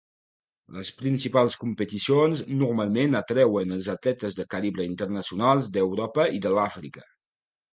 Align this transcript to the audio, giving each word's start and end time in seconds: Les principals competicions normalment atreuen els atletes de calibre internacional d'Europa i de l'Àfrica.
Les 0.77 0.87
principals 1.01 1.57
competicions 1.63 2.41
normalment 2.61 3.17
atreuen 3.21 3.75
els 3.77 3.91
atletes 3.95 4.39
de 4.41 4.47
calibre 4.55 4.89
internacional 4.93 5.63
d'Europa 5.77 6.27
i 6.39 6.43
de 6.49 6.57
l'Àfrica. 6.61 7.07